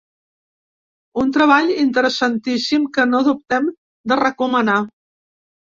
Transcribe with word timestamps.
Un 1.23 1.29
treball 1.35 1.69
interessantíssim 1.83 2.89
que 2.97 3.07
no 3.13 3.21
dubtem 3.29 3.71
de 4.15 4.21
recomanar. 4.25 4.83